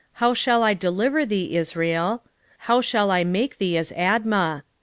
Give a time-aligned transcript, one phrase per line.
[0.13, 2.23] how shall I deliver thee, Israel?
[2.65, 4.63] how shall I make thee as Admah?